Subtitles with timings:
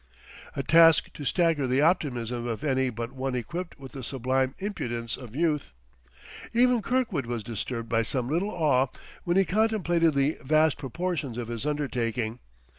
[0.55, 5.15] A task to stagger the optimism of any but one equipped with the sublime impudence
[5.15, 5.73] of Youth!
[6.53, 8.87] Even Kirkwood was disturbed by some little awe
[9.25, 12.39] when he contemplated the vast proportions of his undertaking.